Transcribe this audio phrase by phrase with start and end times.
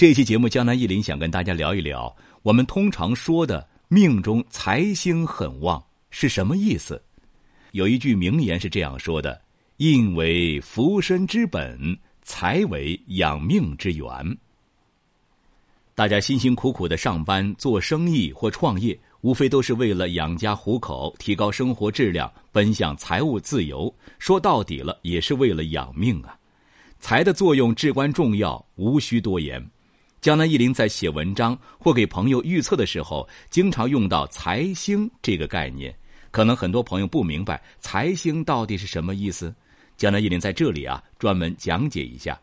[0.00, 6.98] 这期节目，江南一林想跟大家聊一聊，我们通常说的命中财星很旺是什么意思？
[7.72, 9.38] 有一句名言是这样说的
[9.76, 14.08] ：“印为福身之本，财为养命之源。”
[15.94, 23.94] 大家辛辛苦苦的上班、做生意或创业，无非都是为了养家糊口、提高生活质量、奔向财务自由。
[24.18, 26.38] 说到底了，也是为了养命啊！
[27.00, 29.62] 财的作用至关重要，无需多言。
[30.20, 35.94] 江南一林在写文章或给朋友预测的时候，经常用到“财星”这个概念。
[36.30, 39.54] 可能很多朋友不明白“财星”到底是什么意思，
[39.96, 42.38] 江南一林在这里啊专门讲解一下。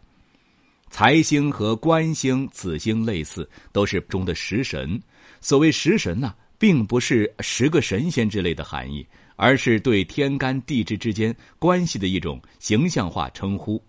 [0.90, 5.00] 财星和官星、子星类似，都是中的食神。
[5.40, 13.80] 所谓食神呢，并不是十个神仙之类的含义，而是对天干地支之间关系的一种形象化称呼。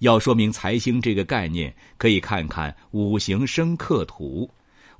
[0.00, 4.48] 要说明财星这个概念，可以看看五行生克图。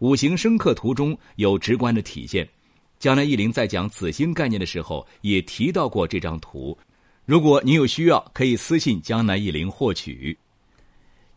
[0.01, 2.49] 五行生克图中有直观的体现。
[2.99, 6.77] 江南一林在讲子星概念的时候，也提到过这张图。
[7.25, 10.37] 如果你有需要，可以私信江南一林获取。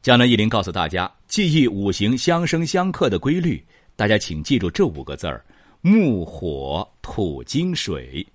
[0.02, 3.64] 江南一林告诉大家，记忆五行相生相克的规律，
[3.96, 5.46] 大家请记住这五个字儿：
[5.82, 8.26] 木、火、土、金、水。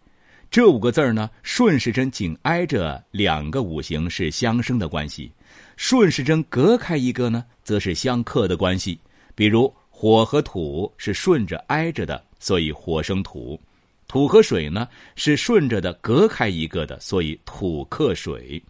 [0.51, 5.31] 这五个字儿呢，顺时针紧挨着两个五行是相生的关系，
[5.77, 8.99] 顺时针隔开一个呢，则是相克的关系。
[9.35, 12.23] 比如火和土是顺着挨着的。
[12.39, 13.59] 所以火生土，
[14.07, 18.63] 土和水呢是顺着的，隔开一个的，所以土克水。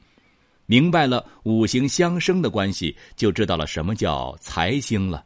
[0.66, 5.24] 明白了五行相生的关系，就知道了什么叫财星了。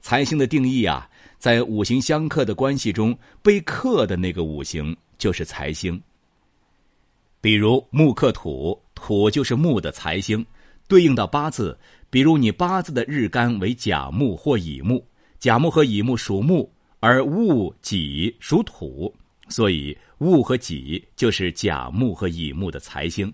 [0.00, 6.00] 财星的定义啊，在五行相克的关系中，被克的那个五行就是财星。
[7.40, 10.44] 比如木克土，土就是木的财星，
[10.88, 11.78] 对应到八字。
[12.10, 15.04] 比如你八字的日干为甲木或乙木，
[15.38, 16.70] 甲木和乙木属木。
[17.00, 19.14] 而戊己属土，
[19.48, 23.32] 所以戊和己就是甲木和乙木的财星。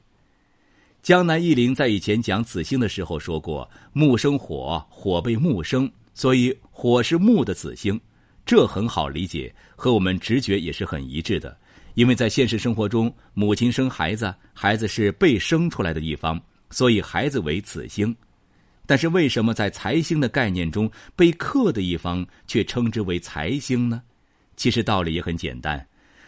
[1.02, 8.00] 江南一林在以前讲子星的时候说过，木生火，火被木生，所以火是木的子星，
[8.46, 11.56] 这很好理解，和我们直觉也是很一致的。
[11.94, 18.14] 因为在现实生活中，母亲生孩子，孩子是被生出来的一方，所以孩子为子星。
[18.86, 24.02] 但是为什么在财星的概念中，被克的一方却称之为财星呢？
[24.56, 25.84] 其实道理也很简单，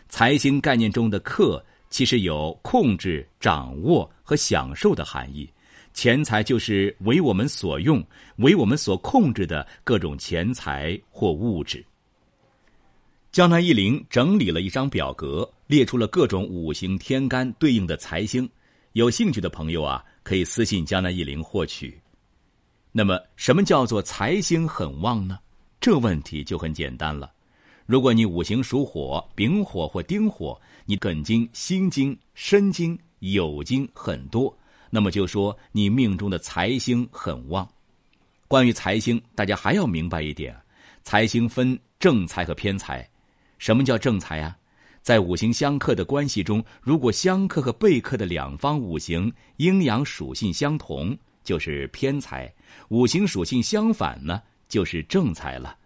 [0.09, 5.49] 财星概念中的克其实有控制、掌握和享受的含义。
[5.97, 8.05] 钱财就是为我们所用、
[8.37, 11.83] 为我们所控制的各种钱财或物质。
[13.33, 18.47] 江南一林整理了一张表格，列出了各种五行天干对应的财星。
[18.93, 21.99] 有兴趣的朋友啊，可以私信江南一林获取。
[22.93, 25.39] 那么，什么叫做财星很旺呢？
[25.81, 27.33] 这问题就很简单了。
[27.87, 34.55] 如果你五行属火，丙火或丁火，你艮金、辛金、申金、酉金很多，
[34.97, 37.69] 那么就说你命中的财星很旺。
[38.49, 40.57] 关于财星，大家还要明白一点：
[41.03, 43.07] 财星分正财和偏财。
[43.59, 44.57] 什么叫正财啊？
[45.03, 51.15] 在五行相克的关系中，如果相克和被克的两方五行阴阳属性相同。
[51.45, 52.51] 就是偏财，
[52.89, 55.77] 五行属性相反呢，就是正财了。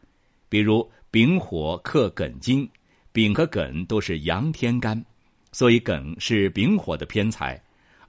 [0.48, 2.70] 比如丙火克艮金，
[3.10, 5.04] 丙和艮都是阳天干，
[5.50, 7.60] 所以艮是丙火的偏财；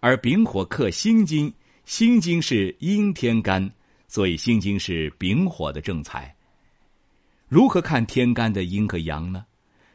[0.01, 1.53] 而丙火克辛金，
[1.85, 3.71] 辛金是阴天干，
[4.07, 6.35] 所以辛金是丙火的正财。
[7.47, 9.45] 如何看天干的阴和阳呢？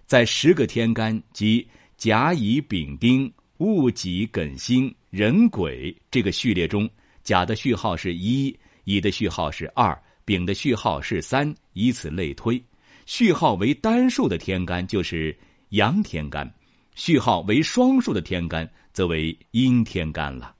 [0.06, 1.66] 在十个天干即
[1.96, 6.88] 甲乙丙丁戊己庚辛壬癸这个序列中。
[7.24, 12.62] 甲的序号是一，乙的序号是二，丙的序号是三，以此类推。
[13.06, 15.36] 序号为单数的天干就是
[15.70, 16.48] 阳天干，
[16.96, 20.52] 序号为双数的天干则为阴天干了。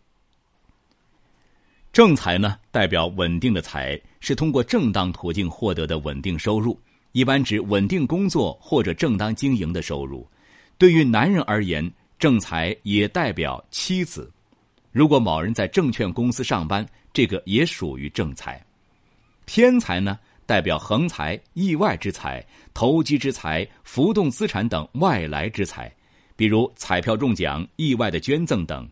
[1.92, 6.78] 正财呢，代表稳定的财，是通过正当途径获得的稳定收入，
[7.12, 10.28] 一般指稳定工作或者正当经营的收入。
[10.76, 14.30] 对于男人而言，正财也代表妻子。
[14.92, 18.62] 如果某人在证券公司上班，这个也属于正财。
[19.46, 22.44] 偏财呢，代表横财、意外之财、
[22.74, 25.90] 投机之财、浮动资产等外来之财，
[26.36, 28.88] 比如彩票中奖、意外的捐赠等。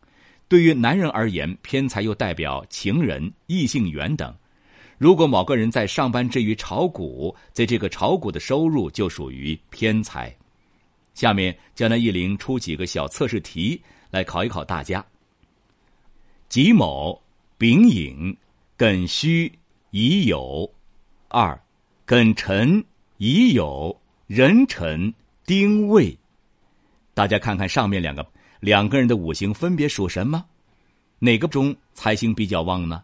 [0.48, 4.34] 对于男人而言，偏财又代表情人、异性缘等。
[4.98, 10.34] 如果某个人在上班之余炒股，在这个炒股的收入就属于偏财。
[11.14, 13.80] 下面江南一林出几个小测试题
[14.10, 15.04] 来考一考大家。
[16.48, 17.20] 己卯、
[17.58, 18.36] 丙寅、
[18.78, 19.50] 艮戌、
[19.90, 20.70] 乙酉；
[21.28, 21.60] 二，
[22.06, 22.84] 庚辰、
[23.18, 23.96] 乙酉、
[24.26, 25.12] 壬辰、
[25.44, 26.16] 丁未。
[27.14, 28.26] 大家看看上面两个
[28.60, 30.44] 两个人的五行分别属什么？
[31.20, 33.02] 哪个中财星比较旺呢？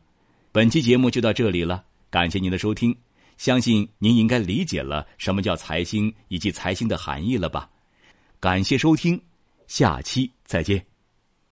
[0.52, 2.94] 本期节目就到这里了，感谢您的收听。
[3.38, 7.70] 相信您应该理解了什么叫财星以及财星的含义了吧？
[8.38, 9.18] 感谢收听，
[9.66, 10.89] 下期再见。